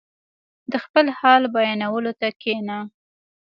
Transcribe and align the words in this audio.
•د 0.71 0.73
خپل 0.83 1.05
حال 1.19 1.43
بیانولو 1.55 2.11
ته 2.19 2.27
کښېنه. 2.41 2.77